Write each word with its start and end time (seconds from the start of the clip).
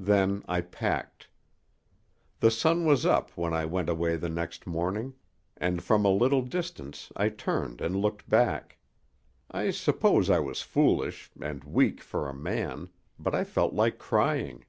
Then 0.00 0.42
I 0.48 0.60
packed. 0.60 1.28
The 2.40 2.50
sun 2.50 2.84
was 2.84 3.06
up 3.06 3.30
when 3.36 3.54
I 3.54 3.64
went 3.64 3.88
away 3.88 4.16
the 4.16 4.28
next 4.28 4.66
morning, 4.66 5.14
and 5.56 5.80
from 5.84 6.04
a 6.04 6.08
little 6.10 6.42
distance 6.42 7.12
I 7.14 7.28
turned 7.28 7.80
and 7.80 7.94
looked 7.94 8.28
back. 8.28 8.78
I 9.52 9.70
suppose 9.70 10.30
I 10.30 10.40
was 10.40 10.62
foolish, 10.62 11.30
and 11.40 11.62
weak 11.62 12.00
for 12.00 12.28
a 12.28 12.34
man, 12.34 12.88
but 13.20 13.36
I 13.36 13.44
felt 13.44 13.72
like 13.72 13.98
crying. 14.00 14.64